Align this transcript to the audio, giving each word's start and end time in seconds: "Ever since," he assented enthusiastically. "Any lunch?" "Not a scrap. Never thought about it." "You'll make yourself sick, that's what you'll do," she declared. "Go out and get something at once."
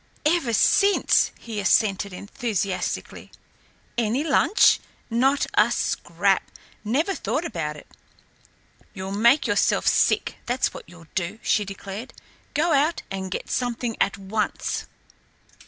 "Ever 0.25 0.51
since," 0.51 1.29
he 1.37 1.59
assented 1.59 2.11
enthusiastically. 2.11 3.31
"Any 3.99 4.23
lunch?" 4.23 4.79
"Not 5.11 5.45
a 5.53 5.71
scrap. 5.71 6.49
Never 6.83 7.13
thought 7.13 7.45
about 7.45 7.77
it." 7.77 7.85
"You'll 8.95 9.11
make 9.11 9.45
yourself 9.45 9.85
sick, 9.85 10.37
that's 10.47 10.73
what 10.73 10.89
you'll 10.89 11.05
do," 11.13 11.37
she 11.43 11.65
declared. 11.65 12.15
"Go 12.55 12.73
out 12.73 13.03
and 13.11 13.29
get 13.29 13.47
something 13.51 13.95
at 14.01 14.17
once." 14.17 14.87